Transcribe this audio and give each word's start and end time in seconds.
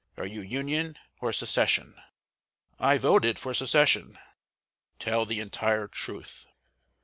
Are 0.17 0.25
you 0.25 0.41
Union 0.41 0.97
or 1.19 1.31
Secession?" 1.31 1.95
"I 2.79 2.97
voted 2.97 3.37
for 3.37 3.53
Secession." 3.53 4.17
"Tell 4.97 5.27
the 5.27 5.39
entire 5.39 5.87
truth." 5.87 6.47